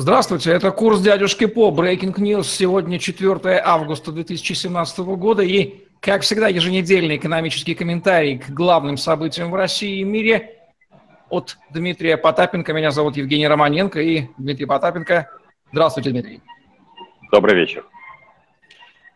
Здравствуйте, 0.00 0.52
это 0.52 0.70
курс 0.70 1.00
дядюшки 1.00 1.46
По, 1.46 1.72
Breaking 1.72 2.14
News. 2.14 2.44
Сегодня 2.44 3.00
4 3.00 3.60
августа 3.64 4.12
2017 4.12 4.98
года 5.00 5.42
и, 5.42 5.86
как 5.98 6.22
всегда, 6.22 6.46
еженедельный 6.46 7.16
экономический 7.16 7.74
комментарий 7.74 8.38
к 8.38 8.48
главным 8.50 8.96
событиям 8.96 9.50
в 9.50 9.56
России 9.56 9.98
и 9.98 10.04
мире 10.04 10.60
от 11.30 11.58
Дмитрия 11.70 12.16
Потапенко. 12.16 12.72
Меня 12.72 12.92
зовут 12.92 13.16
Евгений 13.16 13.48
Романенко 13.48 14.00
и 14.00 14.28
Дмитрий 14.38 14.66
Потапенко. 14.66 15.30
Здравствуйте, 15.72 16.10
Дмитрий. 16.10 16.42
Добрый 17.32 17.56
вечер. 17.56 17.84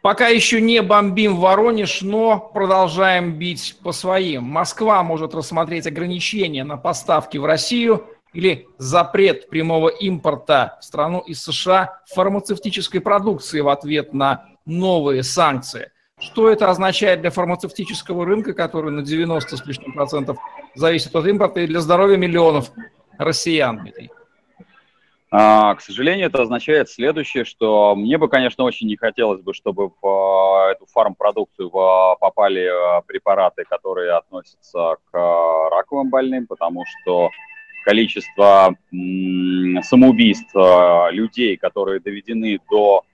Пока 0.02 0.26
еще 0.26 0.60
не 0.60 0.82
бомбим 0.82 1.36
Воронеж, 1.36 2.02
но 2.02 2.40
продолжаем 2.40 3.34
бить 3.34 3.76
по 3.84 3.92
своим. 3.92 4.42
Москва 4.42 5.04
может 5.04 5.32
рассмотреть 5.32 5.86
ограничения 5.86 6.64
на 6.64 6.76
поставки 6.76 7.38
в 7.38 7.44
Россию– 7.44 8.04
или 8.32 8.66
запрет 8.78 9.48
прямого 9.48 9.88
импорта 9.88 10.78
в 10.80 10.84
страну 10.84 11.20
из 11.20 11.42
США 11.42 12.00
фармацевтической 12.14 13.00
продукции 13.00 13.60
в 13.60 13.68
ответ 13.68 14.12
на 14.12 14.46
новые 14.64 15.22
санкции. 15.22 15.90
Что 16.18 16.48
это 16.48 16.70
означает 16.70 17.20
для 17.20 17.30
фармацевтического 17.30 18.24
рынка, 18.24 18.54
который 18.54 18.92
на 18.92 19.02
90 19.02 19.56
с 19.56 19.66
лишним 19.66 19.92
процентов 19.92 20.38
зависит 20.74 21.14
от 21.16 21.26
импорта, 21.26 21.60
и 21.60 21.66
для 21.66 21.80
здоровья 21.80 22.16
миллионов 22.16 22.70
россиян? 23.18 23.88
А, 25.34 25.74
к 25.74 25.80
сожалению, 25.80 26.26
это 26.26 26.42
означает 26.42 26.90
следующее, 26.90 27.44
что 27.44 27.96
мне 27.96 28.18
бы, 28.18 28.28
конечно, 28.28 28.64
очень 28.64 28.86
не 28.86 28.96
хотелось 28.96 29.40
бы, 29.40 29.54
чтобы 29.54 29.88
в 29.88 30.06
а, 30.06 30.70
эту 30.70 30.84
фармпродукцию 30.86 31.70
попали 31.70 32.66
а, 32.66 33.00
препараты, 33.00 33.64
которые 33.64 34.12
относятся 34.12 34.96
к 35.10 35.70
раковым 35.70 36.10
больным, 36.10 36.46
потому 36.46 36.84
что 36.84 37.30
количество 37.82 38.74
самоубийств 39.82 40.54
а, 40.54 41.10
людей, 41.10 41.56
которые 41.56 42.00
доведены 42.00 42.58
до 42.70 43.04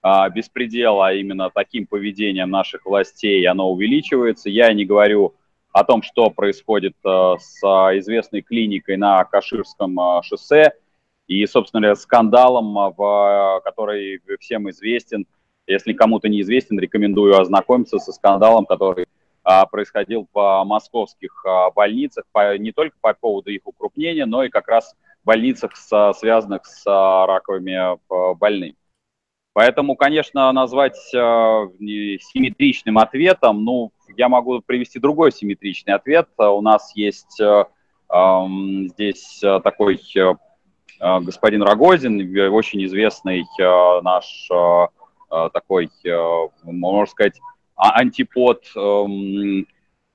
а, 0.00 0.28
беспредела, 0.30 1.08
а 1.08 1.12
именно 1.12 1.50
таким 1.50 1.86
поведением 1.86 2.50
наших 2.50 2.86
властей, 2.86 3.46
оно 3.46 3.70
увеличивается. 3.70 4.50
Я 4.50 4.72
не 4.72 4.84
говорю 4.84 5.34
о 5.72 5.84
том, 5.84 6.02
что 6.02 6.30
происходит 6.30 6.94
а, 7.04 7.36
с 7.38 7.60
известной 7.98 8.42
клиникой 8.42 8.96
на 8.96 9.24
Каширском 9.24 9.98
шоссе 10.22 10.72
и, 11.26 11.46
собственно 11.46 11.94
скандалом, 11.94 12.94
который 13.64 14.20
всем 14.40 14.68
известен. 14.70 15.26
Если 15.66 15.92
кому-то 15.92 16.28
неизвестен, 16.28 16.78
рекомендую 16.78 17.38
ознакомиться 17.38 17.98
со 17.98 18.12
скандалом, 18.12 18.66
который 18.66 19.04
а, 19.04 19.21
происходил 19.70 20.28
в 20.32 20.64
московских 20.64 21.44
а, 21.44 21.70
больницах, 21.70 22.24
не 22.58 22.72
только 22.72 22.96
по 23.00 23.14
поводу 23.14 23.50
их 23.50 23.62
укрупнения, 23.64 24.24
но 24.24 24.44
и 24.44 24.48
как 24.48 24.68
раз 24.68 24.94
больницах, 25.24 25.76
связанных 25.76 26.64
с 26.66 26.84
а, 26.86 27.26
раковыми 27.26 27.98
больными. 28.36 28.76
Поэтому, 29.54 29.96
конечно, 29.96 30.50
назвать 30.52 30.96
симметричным 30.96 32.96
ответом, 32.96 33.64
ну, 33.64 33.92
я 34.16 34.30
могу 34.30 34.62
привести 34.62 34.98
другой 34.98 35.30
симметричный 35.30 35.92
ответ. 35.92 36.26
У 36.38 36.62
нас 36.62 36.96
есть 36.96 37.38
здесь 38.08 39.42
такой 39.62 40.00
господин 40.98 41.64
Рогозин, 41.64 42.50
очень 42.50 42.82
известный 42.86 43.44
наш 44.02 44.48
такой, 45.28 45.90
можно 46.62 47.06
сказать, 47.06 47.38
а 47.38 47.42
антипод 47.90 48.64
эм, 48.76 49.66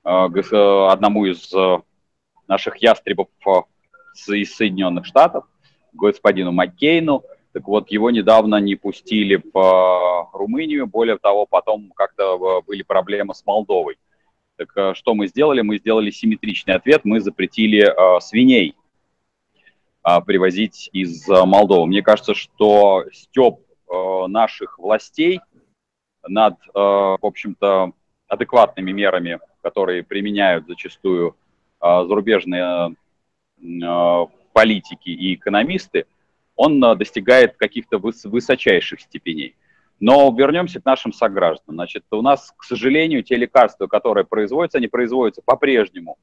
э, 0.04 0.88
одному 0.90 1.26
из 1.26 1.52
э, 1.52 1.78
наших 2.46 2.76
ястребов 2.78 3.28
э, 3.46 4.34
из 4.34 4.54
Соединенных 4.54 5.04
Штатов, 5.04 5.44
господину 5.92 6.52
Маккейну. 6.52 7.24
Так 7.52 7.66
вот, 7.68 7.90
его 7.90 8.10
недавно 8.10 8.56
не 8.56 8.74
пустили 8.74 9.42
в 9.52 10.30
Румынию, 10.32 10.86
более 10.86 11.18
того, 11.18 11.46
потом 11.46 11.92
как-то 11.94 12.62
были 12.66 12.82
проблемы 12.82 13.34
с 13.34 13.44
Молдовой. 13.44 13.98
Так 14.56 14.96
что 14.96 15.14
мы 15.14 15.28
сделали? 15.28 15.60
Мы 15.60 15.78
сделали 15.78 16.10
симметричный 16.10 16.74
ответ, 16.74 17.04
мы 17.04 17.20
запретили 17.20 17.80
э, 17.80 18.20
свиней 18.20 18.74
э, 20.04 20.20
привозить 20.26 20.90
из 20.92 21.26
Молдовы. 21.28 21.86
Мне 21.86 22.02
кажется, 22.02 22.34
что 22.34 23.04
степ 23.12 23.60
э, 23.88 24.26
наших 24.26 24.78
властей 24.78 25.40
над, 26.28 26.54
э, 26.54 26.68
в 26.74 27.18
общем-то, 27.20 27.92
адекватными 28.28 28.92
мерами, 28.92 29.40
которые 29.62 30.02
применяют 30.02 30.66
зачастую 30.66 31.36
э, 31.80 32.04
зарубежные 32.06 32.94
э, 33.60 34.26
политики 34.52 35.10
и 35.10 35.34
экономисты, 35.34 36.06
он 36.56 36.80
достигает 36.80 37.56
каких-то 37.56 37.98
высочайших 37.98 39.00
степеней. 39.00 39.54
Но 40.00 40.34
вернемся 40.36 40.80
к 40.80 40.84
нашим 40.84 41.12
согражданам. 41.12 41.76
Значит, 41.76 42.04
у 42.10 42.22
нас, 42.22 42.52
к 42.56 42.64
сожалению, 42.64 43.22
те 43.22 43.36
лекарства, 43.36 43.86
которые 43.86 44.24
производятся, 44.24 44.78
они 44.78 44.88
производятся 44.88 45.42
по-прежнему 45.44 46.18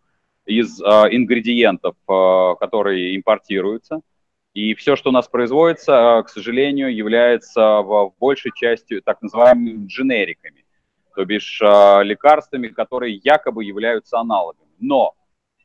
из 0.46 0.82
э, 0.82 0.86
ингредиентов, 1.12 1.96
э, 2.08 2.56
которые 2.60 3.16
импортируются– 3.16 4.02
и 4.56 4.74
все, 4.74 4.96
что 4.96 5.10
у 5.10 5.12
нас 5.14 5.28
производится, 5.28 6.18
а, 6.18 6.24
к 6.24 6.30
сожалению, 6.30 6.96
является 6.96 7.82
в 7.82 8.14
большей 8.18 8.54
части 8.56 9.02
так 9.02 9.22
называемыми 9.22 9.86
дженериками, 9.86 10.66
то 11.14 11.26
бишь 11.26 11.62
а, 11.62 12.02
лекарствами, 12.02 12.70
которые 12.70 13.20
якобы 13.22 13.66
являются 13.66 14.18
аналогами. 14.18 14.72
Но 14.80 15.14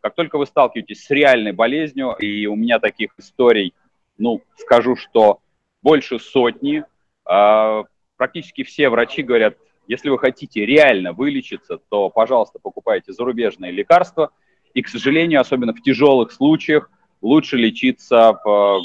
как 0.00 0.16
только 0.16 0.38
вы 0.38 0.46
сталкиваетесь 0.46 1.04
с 1.04 1.10
реальной 1.10 1.52
болезнью, 1.52 2.16
и 2.18 2.46
у 2.46 2.56
меня 2.56 2.80
таких 2.80 3.12
историй, 3.16 3.74
ну, 4.18 4.42
скажу, 4.56 4.96
что 4.96 5.38
больше 5.82 6.18
сотни, 6.18 6.84
а, 7.24 7.84
практически 8.16 8.64
все 8.64 8.88
врачи 8.88 9.22
говорят, 9.22 9.56
если 9.86 10.08
вы 10.10 10.18
хотите 10.18 10.66
реально 10.66 11.12
вылечиться, 11.12 11.78
то, 11.90 12.10
пожалуйста, 12.10 12.58
покупайте 12.58 13.12
зарубежные 13.12 13.70
лекарства. 13.70 14.32
И, 14.74 14.82
к 14.82 14.88
сожалению, 14.88 15.40
особенно 15.40 15.74
в 15.74 15.80
тяжелых 15.80 16.32
случаях, 16.32 16.90
лучше 17.20 17.56
лечиться 17.56 18.38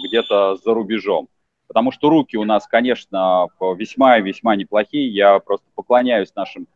где-то 0.07 0.55
за 0.57 0.73
рубежом. 0.73 1.27
Потому 1.67 1.91
что 1.91 2.09
руки 2.09 2.37
у 2.37 2.43
нас, 2.43 2.67
конечно, 2.67 3.47
весьма 3.59 4.17
и 4.19 4.21
весьма 4.21 4.55
неплохие. 4.55 5.07
Я 5.07 5.39
просто 5.39 5.65
поклоняюсь 5.73 6.33
нашим 6.35 6.67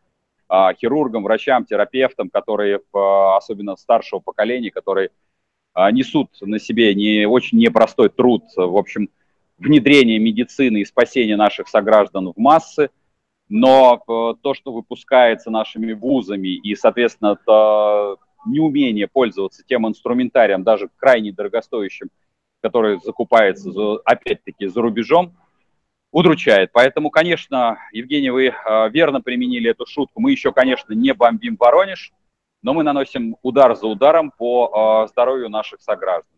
а, 0.48 0.74
хирургам, 0.74 1.22
врачам, 1.22 1.64
терапевтам, 1.64 2.28
которые, 2.28 2.80
особенно 2.92 3.76
старшего 3.76 4.18
поколения, 4.18 4.70
которые 4.70 5.10
несут 5.92 6.30
на 6.40 6.58
себе 6.58 6.94
не, 6.96 7.26
очень 7.26 7.58
непростой 7.58 8.08
труд, 8.08 8.42
в 8.56 8.76
общем, 8.76 9.08
внедрение 9.58 10.18
медицины 10.18 10.78
и 10.78 10.84
спасение 10.84 11.36
наших 11.36 11.68
сограждан 11.68 12.32
в 12.32 12.38
массы. 12.38 12.90
Но 13.48 14.02
то, 14.42 14.54
что 14.54 14.72
выпускается 14.72 15.50
нашими 15.50 15.92
вузами 15.92 16.48
и, 16.48 16.74
соответственно, 16.74 17.36
неумение 18.46 19.08
пользоваться 19.08 19.62
тем 19.66 19.86
инструментарием, 19.86 20.62
даже 20.62 20.88
крайне 20.96 21.32
дорогостоящим, 21.32 22.10
который 22.60 23.00
закупается, 23.02 23.70
опять-таки, 24.04 24.66
за 24.66 24.80
рубежом, 24.80 25.34
удручает. 26.12 26.70
Поэтому, 26.72 27.10
конечно, 27.10 27.78
Евгений, 27.92 28.30
вы 28.30 28.48
а, 28.48 28.88
верно 28.88 29.20
применили 29.20 29.70
эту 29.70 29.86
шутку. 29.86 30.20
Мы 30.20 30.32
еще, 30.32 30.52
конечно, 30.52 30.92
не 30.92 31.14
бомбим 31.14 31.56
Воронеж, 31.56 32.12
но 32.62 32.74
мы 32.74 32.82
наносим 32.82 33.36
удар 33.42 33.74
за 33.76 33.86
ударом 33.86 34.32
по 34.36 34.70
а, 34.72 35.06
здоровью 35.06 35.48
наших 35.48 35.80
сограждан. 35.80 36.30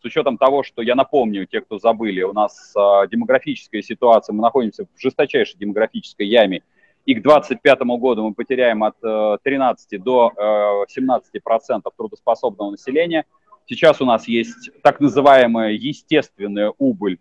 С 0.00 0.04
учетом 0.04 0.38
того, 0.38 0.62
что, 0.62 0.80
я 0.80 0.94
напомню, 0.94 1.46
те, 1.46 1.60
кто 1.60 1.78
забыли, 1.78 2.22
у 2.22 2.32
нас 2.32 2.72
а, 2.76 3.06
демографическая 3.06 3.82
ситуация, 3.82 4.32
мы 4.32 4.42
находимся 4.42 4.84
в 4.84 5.00
жесточайшей 5.00 5.58
демографической 5.58 6.26
яме, 6.26 6.62
и 7.08 7.14
к 7.14 7.22
2025 7.22 7.80
году 7.98 8.28
мы 8.28 8.34
потеряем 8.34 8.84
от 8.84 9.00
13 9.00 9.92
э, 9.94 9.98
до 9.98 10.84
17 10.86 11.30
э, 11.32 11.40
процентов 11.40 11.94
трудоспособного 11.96 12.72
населения. 12.72 13.24
Сейчас 13.64 14.02
у 14.02 14.04
нас 14.04 14.28
есть 14.28 14.70
так 14.82 15.00
называемая 15.00 15.72
естественная 15.72 16.74
убыль 16.76 17.18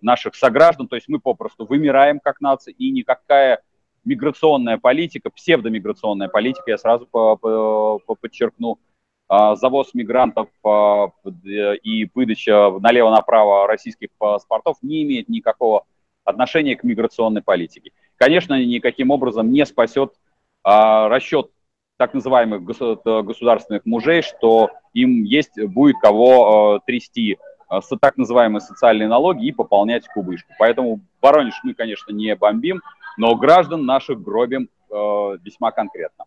наших 0.00 0.36
сограждан, 0.36 0.86
то 0.86 0.94
есть 0.94 1.08
мы 1.08 1.18
попросту 1.18 1.66
вымираем 1.66 2.20
как 2.20 2.40
нация, 2.40 2.74
и 2.78 2.92
никакая 2.92 3.60
миграционная 4.04 4.78
политика, 4.78 5.30
псевдомиграционная 5.30 6.28
политика, 6.28 6.70
я 6.70 6.78
сразу 6.78 7.04
по, 7.04 7.34
по, 7.34 7.98
по 8.06 8.14
подчеркну, 8.14 8.78
а, 9.26 9.56
завоз 9.56 9.94
мигрантов 9.94 10.48
а, 10.62 11.08
и 11.82 12.08
выдача 12.14 12.70
налево-направо 12.78 13.66
российских 13.66 14.10
паспортов 14.16 14.76
не 14.82 15.02
имеет 15.02 15.28
никакого 15.28 15.86
отношения 16.22 16.76
к 16.76 16.84
миграционной 16.84 17.42
политике 17.42 17.90
конечно, 18.16 18.62
никаким 18.64 19.10
образом 19.10 19.50
не 19.52 19.64
спасет 19.66 20.12
а, 20.62 21.08
расчет 21.08 21.50
так 21.96 22.14
называемых 22.14 22.64
государственных 22.64 23.86
мужей, 23.86 24.22
что 24.22 24.70
им 24.92 25.22
есть, 25.22 25.60
будет 25.60 25.96
кого 26.00 26.74
а, 26.76 26.80
трясти 26.80 27.38
а, 27.68 27.80
так 28.00 28.16
называемые 28.16 28.60
социальные 28.60 29.08
налоги 29.08 29.46
и 29.46 29.52
пополнять 29.52 30.06
кубышку. 30.08 30.52
Поэтому 30.58 31.00
Воронеж 31.20 31.54
мы, 31.62 31.74
конечно, 31.74 32.12
не 32.12 32.34
бомбим, 32.34 32.82
но 33.16 33.34
граждан 33.36 33.86
наших 33.86 34.22
гробим 34.22 34.68
а, 34.90 35.36
весьма 35.42 35.70
конкретно. 35.70 36.24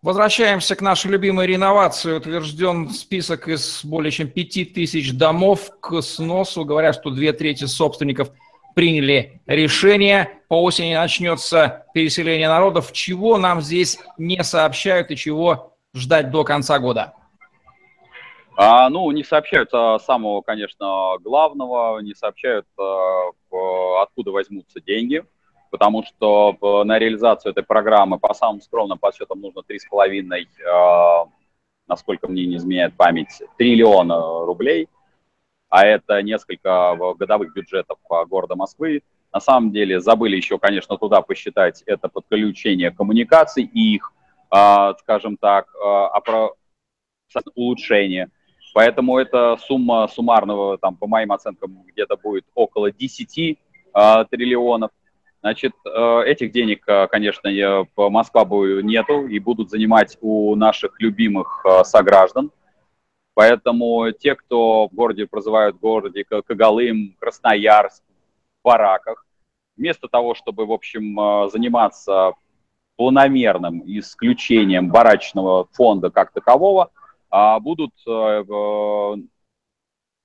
Возвращаемся 0.00 0.76
к 0.76 0.80
нашей 0.80 1.10
любимой 1.10 1.48
реновации. 1.48 2.12
Утвержден 2.12 2.88
список 2.90 3.48
из 3.48 3.84
более 3.84 4.12
чем 4.12 4.28
5000 4.28 5.12
домов 5.12 5.70
к 5.80 6.00
сносу. 6.02 6.64
Говорят, 6.64 6.94
что 6.94 7.10
две 7.10 7.32
трети 7.32 7.64
собственников 7.64 8.30
приняли 8.78 9.40
решение. 9.48 10.38
По 10.46 10.62
осени 10.62 10.94
начнется 10.94 11.86
переселение 11.94 12.46
народов. 12.46 12.92
Чего 12.92 13.36
нам 13.36 13.60
здесь 13.60 13.98
не 14.18 14.40
сообщают 14.44 15.10
и 15.10 15.16
чего 15.16 15.72
ждать 15.92 16.30
до 16.30 16.44
конца 16.44 16.78
года? 16.78 17.12
А, 18.56 18.88
ну, 18.88 19.10
не 19.10 19.24
сообщают 19.24 19.70
а, 19.72 19.98
самого, 19.98 20.42
конечно, 20.42 21.16
главного, 21.18 21.98
не 21.98 22.14
сообщают, 22.14 22.66
а, 22.78 23.30
откуда 24.00 24.30
возьмутся 24.30 24.80
деньги 24.80 25.24
потому 25.70 26.02
что 26.02 26.56
на 26.84 26.98
реализацию 26.98 27.52
этой 27.52 27.62
программы 27.62 28.18
по 28.18 28.32
самым 28.32 28.62
скромным 28.62 28.96
подсчетам 28.96 29.38
нужно 29.38 29.60
3,5, 29.60 30.46
э, 30.64 31.30
насколько 31.86 32.26
мне 32.26 32.46
не 32.46 32.56
изменяет 32.56 32.96
память, 32.96 33.42
триллиона 33.58 34.46
рублей, 34.46 34.88
а 35.68 35.84
это 35.84 36.22
несколько 36.22 36.96
годовых 37.18 37.52
бюджетов 37.52 37.98
города 38.28 38.54
Москвы. 38.56 39.02
На 39.32 39.40
самом 39.40 39.70
деле 39.72 40.00
забыли 40.00 40.36
еще, 40.36 40.58
конечно, 40.58 40.96
туда 40.96 41.20
посчитать 41.20 41.82
это 41.86 42.08
подключение 42.08 42.90
коммуникаций 42.90 43.64
и 43.64 43.94
их, 43.94 44.12
э, 44.50 44.94
скажем 45.00 45.36
так, 45.36 45.66
э, 45.74 45.88
улучшение. 47.54 48.30
Поэтому 48.72 49.18
эта 49.18 49.56
сумма 49.58 50.08
суммарного, 50.08 50.78
там, 50.78 50.96
по 50.96 51.06
моим 51.06 51.32
оценкам, 51.32 51.82
где-то 51.86 52.16
будет 52.16 52.44
около 52.54 52.90
10 52.92 53.58
триллионов. 54.30 54.90
Значит, 55.40 55.72
этих 55.84 56.52
денег, 56.52 56.84
конечно, 57.10 57.48
Москва 57.96 58.44
нету 58.82 59.26
и 59.26 59.38
будут 59.40 59.70
занимать 59.70 60.16
у 60.20 60.54
наших 60.54 61.00
любимых 61.00 61.64
сограждан. 61.82 62.52
Поэтому 63.38 64.10
те, 64.10 64.34
кто 64.34 64.88
в 64.88 64.94
городе 64.96 65.24
прозывают 65.28 65.76
в 65.76 65.78
городе 65.78 66.24
Кагалым, 66.24 67.14
Красноярск, 67.20 68.02
в 68.02 68.64
бараках, 68.64 69.24
вместо 69.76 70.08
того, 70.08 70.34
чтобы, 70.34 70.66
в 70.66 70.72
общем, 70.72 71.48
заниматься 71.48 72.32
планомерным 72.96 73.84
исключением 73.86 74.90
барачного 74.90 75.68
фонда 75.70 76.10
как 76.10 76.32
такового, 76.32 76.90
а, 77.30 77.60
будут 77.60 77.92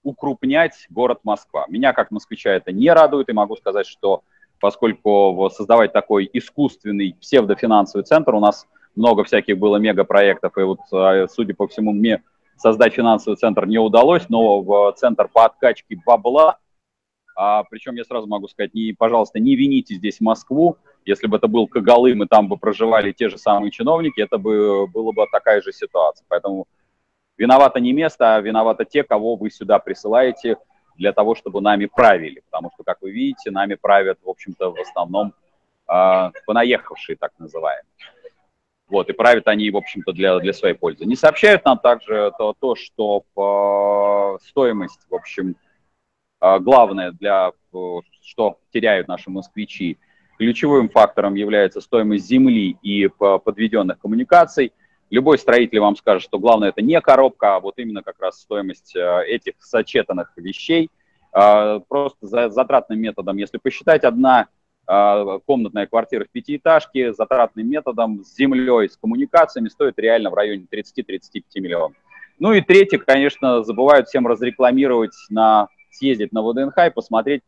укрупнять 0.01 0.87
город 0.89 1.19
Москва. 1.23 1.65
Меня 1.67 1.93
как 1.93 2.09
москвича 2.09 2.49
это 2.49 2.71
не 2.71 2.89
радует, 2.89 3.29
и 3.29 3.33
могу 3.33 3.55
сказать, 3.57 3.85
что 3.85 4.23
поскольку 4.59 5.51
создавать 5.53 5.93
такой 5.93 6.27
искусственный 6.33 7.15
псевдофинансовый 7.21 8.05
центр, 8.05 8.33
у 8.33 8.39
нас 8.39 8.65
много 8.95 9.23
всяких 9.23 9.59
было 9.59 9.77
мегапроектов, 9.77 10.57
и 10.57 10.61
вот, 10.63 10.79
а, 10.91 11.27
судя 11.27 11.53
по 11.53 11.67
всему, 11.67 11.91
мне 11.91 12.23
создать 12.57 12.93
финансовый 12.93 13.35
центр 13.35 13.65
не 13.65 13.77
удалось, 13.77 14.29
но 14.29 14.61
в 14.61 14.93
центр 14.97 15.27
по 15.27 15.45
откачке 15.45 15.97
бабла, 16.05 16.57
а, 17.35 17.63
причем 17.63 17.95
я 17.95 18.03
сразу 18.03 18.27
могу 18.27 18.47
сказать, 18.47 18.73
не, 18.73 18.93
пожалуйста, 18.93 19.39
не 19.39 19.55
вините 19.55 19.95
здесь 19.95 20.21
Москву, 20.21 20.77
если 21.05 21.27
бы 21.27 21.37
это 21.37 21.47
был 21.47 21.67
Кагалым, 21.67 22.23
и 22.23 22.27
там 22.27 22.47
бы 22.47 22.57
проживали 22.57 23.11
те 23.11 23.29
же 23.29 23.37
самые 23.37 23.71
чиновники, 23.71 24.21
это 24.21 24.37
бы 24.37 24.87
было 24.87 25.11
бы 25.11 25.25
такая 25.31 25.61
же 25.61 25.73
ситуация. 25.73 26.25
Поэтому 26.29 26.67
виновато 27.37 27.79
не 27.79 27.91
место, 27.91 28.35
а 28.35 28.41
виноваты 28.41 28.85
те, 28.85 29.03
кого 29.03 29.35
вы 29.35 29.49
сюда 29.49 29.79
присылаете– 29.79 30.57
для 30.97 31.13
того, 31.13 31.35
чтобы 31.35 31.61
нами 31.61 31.85
правили, 31.85 32.41
потому 32.49 32.71
что, 32.73 32.83
как 32.83 33.01
вы 33.01 33.11
видите, 33.11 33.51
нами 33.51 33.75
правят, 33.75 34.19
в 34.23 34.29
общем-то, 34.29 34.71
в 34.71 34.79
основном 34.79 35.33
э, 35.87 36.31
понаехавшие, 36.45 37.15
так 37.15 37.31
называемые. 37.39 37.85
Вот, 38.87 39.09
и 39.09 39.13
правят 39.13 39.47
они, 39.47 39.71
в 39.71 39.77
общем-то, 39.77 40.11
для, 40.11 40.37
для 40.39 40.53
своей 40.53 40.75
пользы. 40.75 41.05
Не 41.05 41.15
сообщают 41.15 41.65
нам 41.65 41.79
также 41.79 42.31
то, 42.37 42.53
то 42.59 42.75
что 42.75 43.23
по 43.33 44.39
стоимость, 44.43 44.99
в 45.09 45.15
общем, 45.15 45.55
э, 46.41 46.59
главное 46.59 47.11
для, 47.11 47.51
что 48.21 48.59
теряют 48.71 49.07
наши 49.07 49.29
москвичи, 49.29 49.97
ключевым 50.37 50.89
фактором 50.89 51.35
является 51.35 51.81
стоимость 51.81 52.25
земли 52.25 52.77
и 52.81 53.07
подведенных 53.07 53.99
коммуникаций– 53.99 54.73
Любой 55.13 55.37
строитель 55.37 55.79
вам 55.79 55.95
скажет, 55.95 56.23
что 56.23 56.39
главное 56.39 56.69
это 56.69 56.81
не 56.81 56.99
коробка, 56.99 57.55
а 57.55 57.59
вот 57.59 57.77
именно 57.77 58.01
как 58.01 58.19
раз 58.19 58.41
стоимость 58.41 58.95
э, 58.95 59.25
этих 59.27 59.53
сочетанных 59.59 60.33
вещей. 60.37 60.89
Просто 61.31 62.17
за 62.21 62.49
затратным 62.49 62.99
методом, 62.99 63.37
если 63.37 63.59
посчитать, 63.59 64.03
одна 64.03 64.47
комнатная 65.45 65.87
квартира 65.87 66.25
в 66.25 66.29
пятиэтажке 66.29 67.13
затратным 67.13 67.69
методом 67.69 68.23
с 68.23 68.35
землей, 68.35 68.89
с 68.89 68.97
коммуникациями 68.97 69.69
стоит 69.69 69.97
реально 69.97 70.29
в 70.29 70.33
районе 70.33 70.65
30-35 70.71 71.43
миллионов. 71.55 71.97
Ну 72.39 72.51
и 72.51 72.61
третье, 72.61 72.97
конечно, 72.97 73.63
забывают 73.63 74.07
всем 74.07 74.27
разрекламировать, 74.27 75.15
на, 75.29 75.67
съездить 75.91 76.33
на 76.33 76.41
ВДНХ 76.41 76.77
и 76.87 76.89
посмотреть 76.89 77.43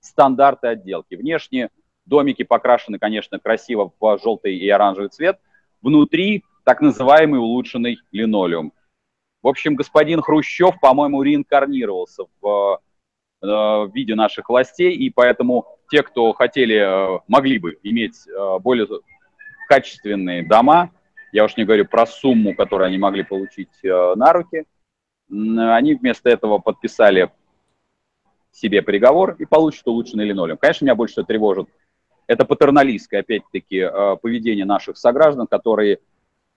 стандарты 0.00 0.68
отделки. 0.68 1.14
Внешне 1.14 1.70
домики 2.06 2.42
покрашены, 2.42 2.98
конечно, 2.98 3.38
красиво 3.38 3.92
в 3.98 4.18
желтый 4.22 4.56
и 4.56 4.68
оранжевый 4.68 5.10
цвет. 5.10 5.38
Внутри 5.80 6.44
так 6.64 6.80
называемый 6.80 7.40
улучшенный 7.40 7.98
линолеум. 8.12 8.72
В 9.42 9.48
общем, 9.48 9.74
господин 9.74 10.20
Хрущев, 10.20 10.78
по-моему, 10.80 11.22
реинкарнировался 11.22 12.24
в, 12.40 12.80
э, 13.42 13.46
в 13.46 13.90
виде 13.92 14.14
наших 14.14 14.48
властей, 14.48 14.94
и 14.94 15.10
поэтому 15.10 15.66
те, 15.92 16.02
кто 16.02 16.32
хотели, 16.32 16.76
э, 16.76 17.20
могли 17.28 17.58
бы 17.58 17.78
иметь 17.82 18.26
э, 18.26 18.58
более 18.60 18.88
качественные 19.68 20.42
дома, 20.42 20.90
я 21.32 21.44
уж 21.44 21.56
не 21.58 21.64
говорю 21.64 21.84
про 21.84 22.06
сумму, 22.06 22.54
которую 22.54 22.88
они 22.88 22.96
могли 22.96 23.22
получить 23.22 23.70
на 23.82 24.32
руки, 24.34 24.64
они 25.30 25.94
вместо 25.94 26.28
этого 26.28 26.58
подписали 26.58 27.30
себе 28.50 28.82
приговор 28.82 29.36
и 29.38 29.46
получат 29.46 29.86
улучшенный 29.86 30.26
линолеум. 30.26 30.58
Конечно, 30.58 30.84
меня 30.84 30.94
больше 30.94 31.12
всего 31.12 31.24
тревожит 31.24 31.68
это 32.26 32.44
патерналистское, 32.44 33.20
опять-таки, 33.20 33.88
поведение 34.20 34.66
наших 34.66 34.98
сограждан, 34.98 35.46
которые 35.46 36.00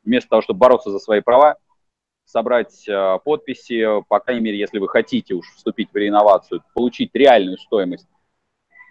вместо 0.04 0.30
того, 0.30 0.42
чтобы 0.42 0.60
бороться 0.60 0.92
за 0.92 1.00
свои 1.00 1.22
права, 1.22 1.58
собрать 2.26 2.88
э, 2.88 3.20
подписи, 3.24 3.86
по 4.08 4.20
крайней 4.20 4.42
мере, 4.42 4.60
если 4.60 4.80
вы 4.80 4.90
хотите 4.90 5.36
уж 5.36 5.46
вступить 5.56 5.92
в 5.92 5.96
реинновацию, 5.96 6.64
получить 6.74 7.12
реальную 7.14 7.58
стоимость 7.58 8.08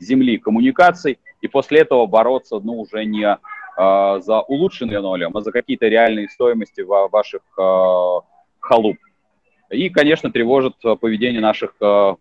земли, 0.00 0.38
коммуникаций, 0.38 1.18
и 1.40 1.48
после 1.48 1.80
этого 1.80 2.06
бороться, 2.06 2.58
ну, 2.60 2.80
уже 2.80 3.04
не 3.04 3.24
э, 3.26 4.20
за 4.20 4.40
улучшенный 4.40 5.00
нолем, 5.00 5.36
а 5.36 5.40
за 5.40 5.52
какие-то 5.52 5.86
реальные 5.86 6.28
стоимости 6.28 6.80
в 6.80 7.08
ваших 7.10 7.42
э, 7.58 8.20
халуп. 8.60 8.96
И, 9.70 9.88
конечно, 9.90 10.30
тревожит 10.30 10.74
поведение 11.00 11.40
наших 11.40 11.74
э, 11.80 12.14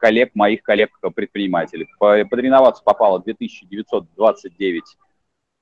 коллег, 0.00 0.34
моих 0.34 0.62
коллег-предпринимателей. 0.62 1.86
Под 1.98 2.32
реновацию 2.32 2.84
попало 2.84 3.20
2929 3.20 4.82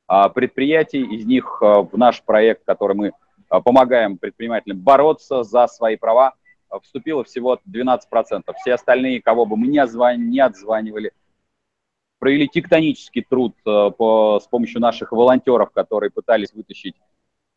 а, 0.06 0.28
предприятий. 0.30 1.02
Из 1.02 1.26
них 1.26 1.58
а, 1.60 1.82
в 1.82 1.98
наш 1.98 2.22
проект, 2.22 2.64
который 2.64 2.96
мы 2.96 3.12
а, 3.50 3.60
помогаем 3.60 4.16
предпринимателям 4.16 4.78
бороться 4.78 5.42
за 5.42 5.66
свои 5.66 5.96
права, 5.96 6.34
вступило 6.82 7.24
всего 7.24 7.58
12%. 7.68 8.42
Все 8.60 8.74
остальные, 8.74 9.22
кого 9.22 9.46
бы 9.46 9.56
мы 9.56 9.66
не, 9.66 9.78
отзван... 9.78 10.28
не 10.30 10.40
отзванивали, 10.40 11.12
провели 12.18 12.48
тектонический 12.48 13.22
труд 13.22 13.54
по, 13.64 14.40
с 14.42 14.46
помощью 14.46 14.80
наших 14.80 15.12
волонтеров, 15.12 15.70
которые 15.70 16.10
пытались 16.10 16.52
вытащить 16.52 16.96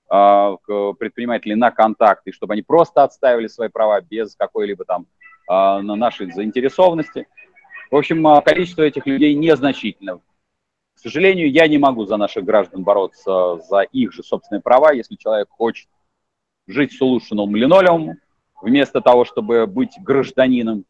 предпринимателей 0.07 1.55
на 1.55 1.71
контакты, 1.71 2.31
чтобы 2.33 2.53
они 2.53 2.61
просто 2.61 3.03
отстаивали 3.03 3.47
свои 3.47 3.69
права 3.69 4.01
без 4.01 4.35
какой-либо 4.35 4.83
там 4.83 5.07
нашей 5.47 6.31
заинтересованности. 6.31 7.27
В 7.89 7.95
общем, 7.95 8.23
количество 8.41 8.83
этих 8.83 9.05
людей 9.05 9.33
незначительно. 9.33 10.19
К 10.95 10.99
сожалению, 10.99 11.49
я 11.49 11.67
не 11.67 11.77
могу 11.77 12.05
за 12.05 12.17
наших 12.17 12.43
граждан 12.43 12.83
бороться 12.83 13.57
за 13.69 13.81
их 13.81 14.11
же 14.11 14.21
собственные 14.21 14.61
права. 14.61 14.91
Если 14.91 15.15
человек 15.15 15.47
хочет 15.49 15.87
жить 16.67 16.93
с 16.93 17.01
улучшенным 17.01 17.55
линолеумом, 17.55 18.17
вместо 18.61 19.01
того, 19.01 19.25
чтобы 19.25 19.67
быть 19.67 19.91
гражданином 19.99 20.85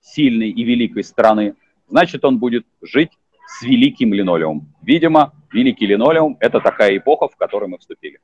сильной 0.00 0.50
и 0.50 0.62
великой 0.64 1.04
страны, 1.04 1.54
значит, 1.88 2.24
он 2.24 2.38
будет 2.38 2.66
жить 2.82 3.10
с 3.46 3.62
великим 3.62 4.14
линолеумом. 4.14 4.72
Видимо, 4.82 5.32
великий 5.52 5.86
линолеум– 5.86 6.36
это 6.40 6.60
такая 6.60 6.96
эпоха, 6.96 7.28
в 7.28 7.36
которую 7.36 7.70
мы 7.70 7.78
вступили. 7.78 8.20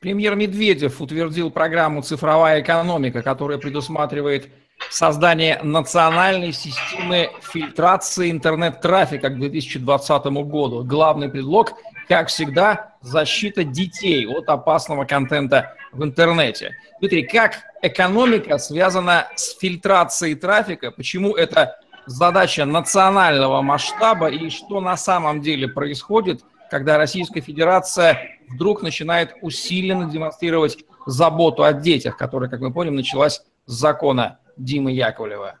Премьер 0.00 0.34
Медведев 0.34 1.00
утвердил 1.00 1.50
программу 1.52 2.02
«Цифровая 2.02 2.60
экономика», 2.60 3.22
которая 3.22 3.58
предусматривает 3.58 4.48
создание 4.90 5.60
национальной 5.62 6.52
системы 6.52 7.30
фильтрации 7.40 8.32
интернет-трафика 8.32 9.28
к 9.28 9.38
2020 9.38 10.24
году. 10.24 10.82
Главный 10.82 11.28
предлог, 11.28 11.74
как 12.08 12.28
всегда, 12.28 12.96
защита 13.00 13.62
детей 13.62 14.26
от 14.26 14.48
опасного 14.48 15.04
контента 15.04 15.76
в 15.92 16.02
интернете. 16.02 16.76
Дмитрий, 16.98 17.24
как 17.24 17.60
экономика 17.82 18.58
связана 18.58 19.28
с 19.36 19.56
фильтрацией 19.58 20.34
трафика? 20.34 20.90
Почему 20.90 21.34
это 21.34 21.78
задача 22.06 22.64
национального 22.64 23.62
масштаба 23.62 24.28
и 24.28 24.50
что 24.50 24.80
на 24.80 24.96
самом 24.96 25.40
деле 25.42 25.68
происходит, 25.68 26.42
когда 26.70 26.96
Российская 26.96 27.40
Федерация 27.40 28.38
вдруг 28.48 28.82
начинает 28.82 29.34
усиленно 29.42 30.10
демонстрировать 30.10 30.78
заботу 31.06 31.62
о 31.62 31.72
детях, 31.72 32.16
которая, 32.16 32.48
как 32.48 32.60
мы 32.60 32.72
помним, 32.72 32.96
началась 32.96 33.42
с 33.66 33.72
закона 33.72 34.38
Димы 34.56 34.92
Яковлева? 34.92 35.58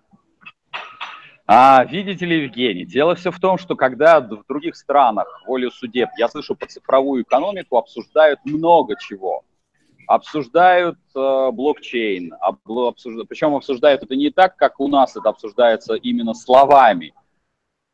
А, 1.46 1.84
видите 1.84 2.24
ли, 2.24 2.44
Евгений, 2.44 2.86
дело 2.86 3.14
все 3.14 3.30
в 3.30 3.38
том, 3.38 3.58
что 3.58 3.76
когда 3.76 4.20
в 4.20 4.46
других 4.48 4.74
странах 4.74 5.26
волю 5.46 5.70
судеб, 5.70 6.08
я 6.16 6.28
слышу 6.28 6.54
по 6.54 6.66
цифровую 6.66 7.24
экономику, 7.24 7.76
обсуждают 7.76 8.40
много 8.44 8.94
чего. 8.98 9.44
Обсуждают 10.06 10.98
э, 11.14 11.50
блокчейн, 11.52 12.34
обсуждают, 12.40 13.28
причем 13.28 13.54
обсуждают 13.54 14.02
это 14.02 14.16
не 14.16 14.30
так, 14.30 14.56
как 14.56 14.80
у 14.80 14.88
нас 14.88 15.16
это 15.16 15.28
обсуждается 15.28 15.94
именно 15.94 16.34
словами, 16.34 17.14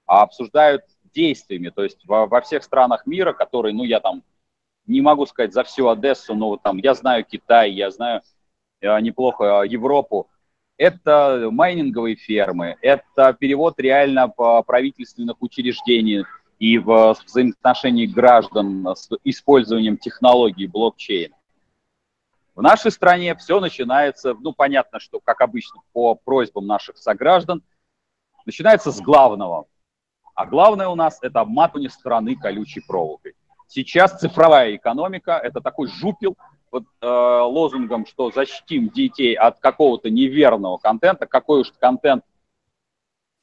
а 0.06 0.22
обсуждают 0.22 0.82
действиями. 1.14 1.70
То 1.70 1.82
есть 1.82 2.06
во, 2.06 2.26
во 2.26 2.40
всех 2.40 2.64
странах 2.64 3.06
мира, 3.06 3.32
которые, 3.32 3.74
ну, 3.74 3.84
я 3.84 4.00
там 4.00 4.22
не 4.86 5.00
могу 5.00 5.26
сказать 5.26 5.52
за 5.52 5.64
всю 5.64 5.88
Одессу, 5.88 6.34
но 6.34 6.56
там 6.56 6.78
я 6.78 6.94
знаю 6.94 7.24
Китай, 7.24 7.72
я 7.72 7.90
знаю 7.90 8.22
э, 8.80 9.00
неплохо 9.00 9.62
э, 9.64 9.68
Европу, 9.68 10.28
это 10.78 11.48
майнинговые 11.50 12.16
фермы, 12.16 12.76
это 12.80 13.32
перевод 13.34 13.78
реально 13.78 14.28
по 14.28 14.62
правительственных 14.62 15.42
учреждений 15.42 16.24
и 16.58 16.78
в 16.78 17.16
взаимоотношении 17.26 18.06
граждан 18.06 18.86
с 18.96 19.08
использованием 19.24 19.96
технологий 19.98 20.66
блокчейн. 20.66 21.34
В 22.58 22.60
нашей 22.60 22.90
стране 22.90 23.36
все 23.36 23.60
начинается, 23.60 24.34
ну, 24.34 24.52
понятно, 24.52 24.98
что, 24.98 25.20
как 25.20 25.42
обычно, 25.42 25.80
по 25.92 26.16
просьбам 26.16 26.66
наших 26.66 26.98
сограждан, 26.98 27.62
начинается 28.46 28.90
с 28.90 29.00
главного. 29.00 29.66
А 30.34 30.44
главное 30.44 30.88
у 30.88 30.96
нас– 30.96 31.20
это 31.22 31.38
обматывание 31.38 31.88
страны 31.88 32.34
колючей 32.34 32.80
проволокой. 32.80 33.34
Сейчас 33.68 34.18
цифровая 34.18 34.74
экономика– 34.74 35.38
это 35.44 35.60
такой 35.60 35.86
жупел, 35.86 36.36
под 36.70 36.82
э, 37.00 37.06
лозунгом, 37.06 38.06
что 38.06 38.32
защитим 38.32 38.88
детей 38.88 39.34
от 39.34 39.60
какого-то 39.60 40.10
неверного 40.10 40.78
контента, 40.78 41.26
какой 41.26 41.60
уж 41.60 41.70
контент 41.78 42.24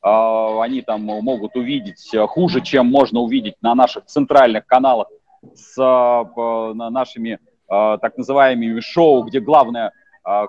э, 0.03 0.09
они 0.09 0.81
там 0.81 1.03
могут 1.03 1.55
увидеть 1.55 2.13
хуже, 2.27 2.59
чем 2.59 2.87
можно 2.87 3.21
увидеть 3.21 3.55
на 3.61 3.75
наших 3.75 4.07
центральных 4.07 4.65
каналах 4.65 5.07
с 5.53 5.77
э, 5.79 6.73
нашими 6.73 7.29
э, 7.29 7.37
так 7.67 8.17
называемыми 8.17 8.79
шоу, 8.79 9.23
где 9.23 9.39
главное, 9.39 9.91
э, 10.23 10.45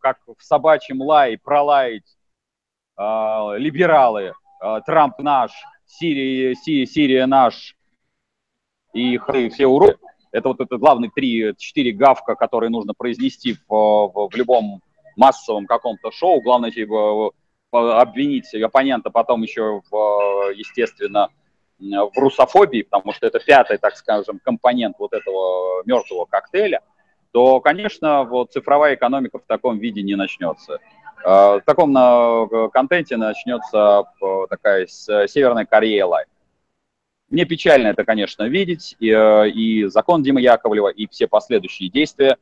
как 0.00 0.18
в 0.26 0.42
собачьем 0.42 1.00
лае 1.00 1.38
пролаять 1.38 2.16
э, 2.98 3.02
либералы, 3.56 4.34
э, 4.62 4.80
Трамп 4.86 5.18
наш, 5.20 5.52
Сирия, 5.86 6.54
Сирия, 6.54 6.86
Сирия 6.86 7.26
наш, 7.26 7.76
и 8.92 9.18
все 9.18 9.66
уроки. 9.66 9.98
Это 10.32 10.48
вот 10.48 10.60
это 10.60 10.78
главные 10.78 11.10
три-четыре 11.14 11.92
гавка, 11.92 12.34
которые 12.34 12.70
нужно 12.70 12.92
произнести 12.92 13.54
в, 13.54 13.60
в, 13.68 14.28
в 14.30 14.34
любом 14.34 14.82
массовом 15.16 15.66
каком-то 15.66 16.10
шоу. 16.10 16.40
Главное, 16.40 16.72
обвинить 17.70 18.52
оппонента 18.54 19.10
потом 19.10 19.42
еще, 19.42 19.80
в, 19.90 20.50
естественно, 20.54 21.28
в 21.90 22.18
русофобии, 22.18 22.82
потому 22.82 23.12
что 23.12 23.26
это 23.26 23.40
пятый, 23.40 23.78
так 23.78 23.96
скажем, 23.96 24.40
компонент 24.42 24.96
вот 24.98 25.12
этого 25.12 25.82
мертвого 25.84 26.24
коктейля, 26.24 26.80
то, 27.32 27.60
конечно, 27.60 28.24
вот 28.24 28.52
цифровая 28.52 28.94
экономика 28.94 29.38
в 29.38 29.44
таком 29.46 29.78
виде 29.78 30.02
не 30.02 30.14
начнется. 30.14 30.78
Э, 31.24 31.58
в 31.58 31.62
таком 31.64 31.92
контенте 32.70 33.16
начнется 33.16 34.04
э, 34.22 34.26
такая 34.48 34.86
Северная 34.86 35.64
Корея 35.64 36.06
лайф. 36.06 36.28
Мне 37.30 37.46
печально 37.46 37.88
это, 37.88 38.04
конечно, 38.04 38.44
видеть, 38.44 38.96
и, 39.00 39.10
э, 39.10 39.48
и 39.50 39.86
закон 39.86 40.22
Димы 40.22 40.40
Яковлева, 40.40 40.88
и 40.88 41.08
все 41.08 41.26
последующие 41.26 41.90
действия 41.90 42.36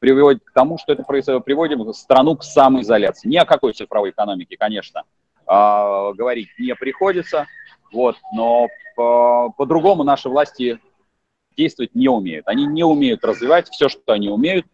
приводят 0.00 0.42
к 0.44 0.52
тому, 0.52 0.78
что 0.78 0.92
это 0.92 1.04
приводит 1.04 1.96
страну 1.96 2.36
к 2.36 2.42
самоизоляции. 2.42 3.28
Ни 3.28 3.36
о 3.36 3.44
какой 3.44 3.72
цифровой 3.72 4.10
экономике, 4.10 4.56
конечно, 4.56 5.02
а, 5.46 6.12
говорить 6.12 6.48
не 6.58 6.74
приходится, 6.74 7.46
вот, 7.92 8.16
но 8.32 8.68
по, 8.96 9.52
по-другому 9.56 10.04
наши 10.04 10.28
власти 10.28 10.78
действовать 11.56 11.94
не 11.94 12.08
умеют. 12.08 12.46
Они 12.48 12.66
не 12.66 12.84
умеют 12.84 13.24
развивать 13.24 13.68
все, 13.68 13.88
что 13.88 14.12
они 14.12 14.28
умеют, 14.28 14.66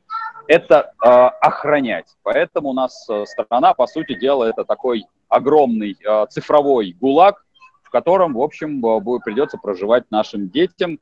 это 0.46 0.92
э, 1.02 1.08
охранять. 1.08 2.14
Поэтому 2.22 2.70
у 2.70 2.72
нас 2.74 3.08
э, 3.08 3.24
страна, 3.26 3.72
по 3.72 3.86
сути 3.86 4.14
дела, 4.14 4.44
это 4.44 4.64
такой 4.64 5.06
огромный 5.28 5.96
э, 6.04 6.26
цифровой 6.28 6.92
гулаг, 7.00 7.44
котором, 7.94 8.34
в 8.34 8.42
общем, 8.42 8.80
будет, 8.80 9.22
придется 9.22 9.56
проживать 9.56 10.10
нашим 10.10 10.48
детям, 10.48 10.98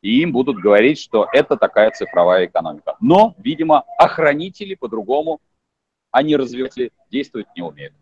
и 0.00 0.22
им 0.22 0.32
будут 0.32 0.56
говорить, 0.56 0.98
что 0.98 1.28
это 1.32 1.56
такая 1.56 1.92
цифровая 1.92 2.46
экономика. 2.46 2.96
Но, 3.00 3.36
видимо, 3.38 3.84
охранители 3.98 4.74
по-другому, 4.74 5.40
они 6.10 6.34
развиватели, 6.34 6.90
действовать 7.08 7.46
не 7.54 7.62
умеют. 7.62 7.94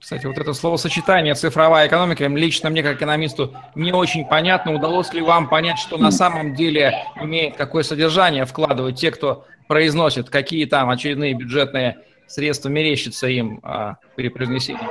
Кстати, 0.00 0.26
вот 0.26 0.36
это 0.36 0.52
словосочетание 0.52 1.34
«цифровая 1.34 1.88
экономика» 1.88 2.26
лично 2.26 2.68
мне, 2.68 2.82
как 2.82 2.96
экономисту, 2.96 3.54
не 3.74 3.92
очень 3.92 4.26
понятно. 4.26 4.74
Удалось 4.74 5.12
ли 5.14 5.22
вам 5.22 5.48
понять, 5.48 5.78
что 5.78 5.96
на 5.96 6.10
самом 6.10 6.54
деле 6.54 7.04
имеет 7.20 7.56
какое 7.56 7.82
содержание 7.82 8.44
вкладывать 8.44 9.00
те, 9.00 9.10
кто 9.10 9.46
произносит, 9.66 10.28
какие 10.28 10.66
там 10.66 10.90
очередные 10.90 11.32
бюджетные 11.32 11.98
средства 12.26 12.68
мерещатся 12.68 13.28
им 13.28 13.60
а, 13.62 13.96
при 14.14 14.28
произнесении? 14.28 14.88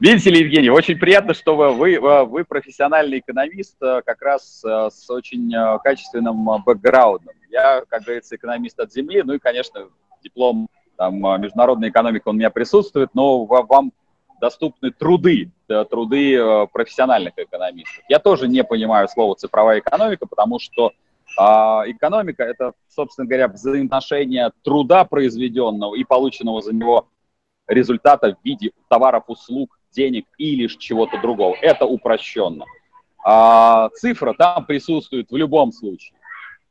Видите 0.00 0.30
ли, 0.30 0.40
Евгений, 0.40 0.70
очень 0.70 0.98
приятно, 0.98 1.34
что 1.34 1.54
вы, 1.54 2.00
вы, 2.00 2.24
вы 2.24 2.44
профессиональный 2.46 3.18
экономист 3.18 3.76
э, 3.82 4.00
как 4.06 4.22
раз 4.22 4.64
э, 4.64 4.88
с 4.90 5.10
очень 5.10 5.52
качественным 5.84 6.48
бэкграундом. 6.64 7.34
Я, 7.50 7.82
как 7.86 8.04
говорится, 8.04 8.36
экономист 8.36 8.80
от 8.80 8.90
земли, 8.90 9.22
ну 9.22 9.34
и, 9.34 9.38
конечно, 9.38 9.88
диплом 10.22 10.70
там, 11.00 11.14
международной 11.40 11.88
экономики 11.88 12.24
у 12.26 12.32
меня 12.32 12.50
присутствует, 12.50 13.14
но 13.14 13.46
вам 13.46 13.90
доступны 14.38 14.90
труды, 14.90 15.50
труды 15.88 16.66
профессиональных 16.74 17.32
экономистов. 17.38 18.04
Я 18.10 18.18
тоже 18.18 18.48
не 18.48 18.62
понимаю 18.62 19.08
слово 19.08 19.34
цифровая 19.34 19.78
экономика, 19.78 20.26
потому 20.26 20.58
что 20.58 20.92
а, 21.38 21.84
экономика– 21.86 22.42
это, 22.44 22.74
собственно 22.86 23.26
говоря, 23.26 23.48
взаимоотношение 23.48 24.52
труда 24.62 25.06
произведенного 25.06 25.94
и 25.94 26.04
полученного 26.04 26.60
за 26.60 26.74
него 26.74 27.08
результата 27.66 28.34
в 28.34 28.44
виде 28.44 28.72
товаров, 28.88 29.24
услуг, 29.28 29.78
денег 29.92 30.26
или 30.36 30.66
чего-то 30.66 31.18
другого. 31.22 31.56
Это 31.62 31.86
упрощенно. 31.86 32.66
А 33.24 33.88
цифра 33.94 34.34
там 34.34 34.66
присутствует 34.66 35.30
в 35.30 35.36
любом 35.36 35.72
случае. 35.72 36.12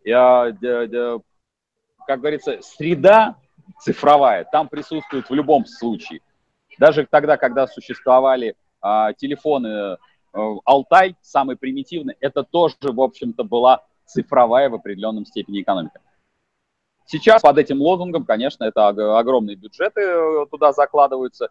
Я, 0.04 0.56
как 2.06 2.20
говорится, 2.20 2.60
среда 2.62 3.36
цифровая 3.80 4.46
там 4.52 4.68
присутствует 4.68 5.30
в 5.30 5.34
любом 5.34 5.66
случае. 5.66 6.22
Даже 6.78 7.08
тогда, 7.10 7.38
когда 7.38 7.68
существовали 7.68 8.56
а, 8.82 9.14
телефоны 9.14 9.98
а, 9.98 9.98
Алтай, 10.66 11.16
самый 11.22 11.58
примитивный, 11.58 12.16
это 12.20 12.44
тоже, 12.44 12.76
в 12.82 13.02
общем-то, 13.02 13.44
была 13.44 13.84
цифровая 14.06 14.70
в 14.70 14.76
определенном 14.76 15.26
степени 15.26 15.62
экономика. 15.62 16.00
Сейчас 17.06 17.42
под 17.42 17.58
этим 17.58 17.82
лозунгом, 17.82 18.24
конечно, 18.24 18.64
это 18.64 18.88
огромные 18.88 19.56
бюджеты 19.56 20.02
э, 20.02 20.46
туда 20.52 20.74
закладываются, 20.74 21.50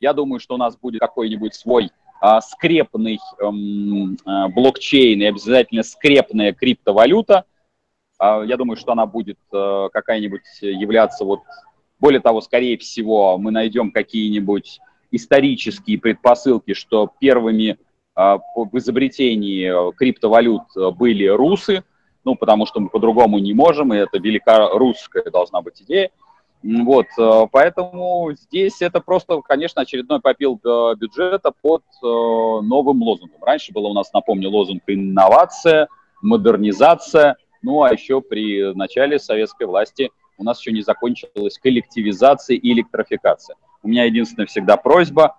я 0.00 0.12
думаю, 0.12 0.40
что 0.40 0.54
у 0.54 0.58
нас 0.58 0.76
будет 0.76 1.00
какой-нибудь 1.00 1.54
свой 1.54 1.90
а, 2.20 2.40
скрепный 2.40 3.18
эм, 3.38 4.16
а, 4.24 4.48
блокчейн 4.48 5.20
и 5.20 5.26
обязательно 5.26 5.82
скрепная 5.82 6.52
криптовалюта. 6.52 7.44
А, 8.18 8.42
я 8.42 8.56
думаю, 8.56 8.76
что 8.76 8.92
она 8.92 9.06
будет 9.06 9.38
а, 9.52 9.88
какая-нибудь 9.90 10.42
являться 10.60 11.24
вот 11.24 11.40
более 12.00 12.20
того, 12.20 12.40
скорее 12.40 12.76
всего, 12.76 13.38
мы 13.38 13.50
найдем 13.50 13.90
какие-нибудь 13.90 14.80
исторические 15.10 15.98
предпосылки, 15.98 16.74
что 16.74 17.10
первыми 17.18 17.78
а, 18.14 18.38
в 18.54 18.76
изобретении 18.78 19.92
криптовалют 19.96 20.64
были 20.96 21.26
русы, 21.26 21.84
ну, 22.24 22.34
потому 22.34 22.66
что 22.66 22.80
мы 22.80 22.88
по-другому 22.88 23.38
не 23.38 23.54
можем, 23.54 23.92
и 23.92 23.98
это 23.98 24.18
великорусская 24.18 25.30
должна 25.30 25.62
быть 25.62 25.82
идея. 25.82 26.10
Вот, 26.64 27.06
э, 27.18 27.46
поэтому 27.52 28.32
здесь 28.32 28.80
это 28.80 29.00
просто, 29.00 29.42
конечно, 29.42 29.82
очередной 29.82 30.20
попил 30.20 30.58
э, 30.64 30.94
бюджета 30.96 31.52
под 31.60 31.82
э, 32.02 32.06
новым 32.06 33.02
лозунгом. 33.02 33.44
Раньше 33.44 33.70
было 33.72 33.88
у 33.88 33.92
нас, 33.92 34.10
напомню, 34.14 34.48
лозунг 34.48 34.82
инновация, 34.86 35.88
модернизация, 36.22 37.36
ну 37.64 37.82
а 37.82 37.92
еще 37.92 38.20
при 38.20 38.74
начале 38.74 39.18
советской 39.18 39.66
власти 39.66 40.10
у 40.38 40.44
нас 40.44 40.60
еще 40.60 40.72
не 40.72 40.82
закончилась 40.82 41.58
коллективизация 41.58 42.56
и 42.56 42.72
электрификация. 42.72 43.56
У 43.82 43.88
меня 43.88 44.04
единственная 44.04 44.46
всегда 44.46 44.76
просьба, 44.76 45.38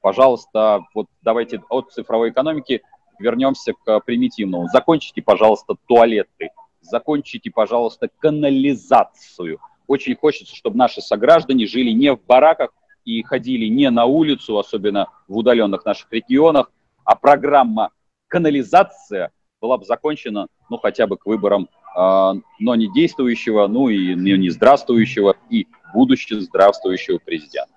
пожалуйста, 0.00 0.84
вот 0.94 1.06
давайте 1.22 1.62
от 1.68 1.92
цифровой 1.92 2.30
экономики 2.30 2.82
вернемся 3.18 3.72
к 3.72 4.00
примитивному. 4.00 4.68
Закончите, 4.68 5.22
пожалуйста, 5.22 5.74
туалеты, 5.86 6.50
закончите, 6.80 7.50
пожалуйста, 7.50 8.08
канализацию– 8.20 9.58
очень 9.86 10.16
хочется, 10.16 10.54
чтобы 10.54 10.76
наши 10.76 11.00
сограждане 11.00 11.66
жили 11.66 11.90
не 11.90 12.12
в 12.12 12.24
бараках 12.24 12.70
и 13.04 13.22
ходили 13.22 13.66
не 13.66 13.90
на 13.90 14.04
улицу, 14.04 14.58
особенно 14.58 15.08
в 15.28 15.36
удаленных 15.36 15.84
наших 15.84 16.12
регионах, 16.12 16.72
а 17.04 17.14
программа 17.14 17.90
канализация 18.26 19.30
была 19.60 19.78
бы 19.78 19.84
закончена, 19.84 20.48
ну, 20.68 20.78
хотя 20.78 21.06
бы 21.06 21.16
к 21.16 21.26
выборам, 21.26 21.68
э, 21.96 22.32
но 22.60 22.74
не 22.74 22.92
действующего, 22.92 23.66
ну, 23.66 23.88
и 23.88 24.14
не 24.14 24.50
здравствующего, 24.50 25.36
и 25.50 25.66
будущего 25.94 26.40
здравствующего 26.40 27.18
президента. 27.18 27.72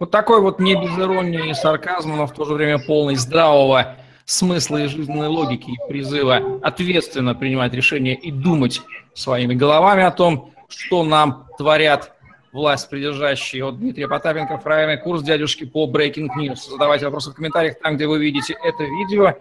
Вот 0.00 0.10
такой 0.10 0.40
вот 0.40 0.58
не 0.58 0.74
без 0.74 0.98
иронии 0.98 1.50
и 1.50 1.54
сарказма, 1.54 2.16
но 2.16 2.26
в 2.26 2.32
то 2.32 2.44
же 2.44 2.54
время 2.54 2.78
полный 2.78 3.14
здравого 3.14 3.96
смысла 4.24 4.78
и 4.78 4.86
жизненной 4.86 5.28
логики 5.28 5.70
и 5.70 5.88
призыва 5.88 6.60
ответственно 6.62 7.34
принимать 7.34 7.72
решения 7.74 8.14
и 8.14 8.30
думать 8.30 8.82
своими 9.14 9.54
головами 9.54 10.02
о 10.02 10.10
том, 10.10 10.52
что 10.68 11.04
нам 11.04 11.46
творят 11.58 12.12
власть 12.52 12.88
придержащие 12.88 13.64
от 13.64 13.78
Дмитрия 13.78 14.08
Потапенко 14.08 14.58
программе 14.58 14.96
«Курс 14.96 15.22
дядюшки» 15.22 15.64
по 15.64 15.90
Breaking 15.90 16.28
News. 16.38 16.70
Задавайте 16.70 17.04
вопросы 17.04 17.30
в 17.30 17.34
комментариях 17.34 17.78
там, 17.80 17.96
где 17.96 18.06
вы 18.06 18.18
видите 18.18 18.56
это 18.64 18.84
видео. 18.84 19.34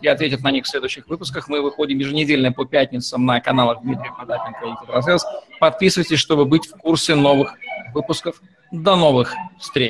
И 0.00 0.08
ответят 0.08 0.42
на 0.42 0.50
них 0.50 0.64
в 0.64 0.68
следующих 0.68 1.06
выпусках. 1.08 1.48
Мы 1.48 1.62
выходим 1.62 1.98
еженедельно 1.98 2.52
по 2.52 2.64
пятницам 2.64 3.24
на 3.26 3.40
каналах 3.40 3.82
Дмитрия 3.82 4.12
Потапенко 4.16 4.66
и. 4.66 5.26
Подписывайтесь, 5.60 6.18
чтобы 6.18 6.44
быть 6.44 6.66
в 6.66 6.76
курсе 6.78 7.14
новых 7.14 7.54
выпусков. 7.92 8.40
До 8.72 8.96
новых 8.96 9.34
встреч! 9.60 9.82